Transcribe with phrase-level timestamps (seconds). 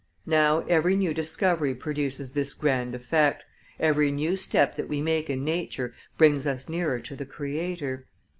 [0.25, 3.45] Now every new discovery produces this grand effect,
[3.79, 8.07] every new step that we make in nature brings us nearer to the Creator.